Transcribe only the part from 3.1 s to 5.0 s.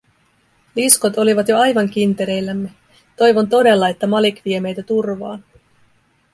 toivon todella, että Malik vie meitä